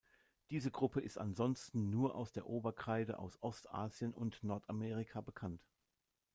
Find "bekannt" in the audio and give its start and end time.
5.21-5.61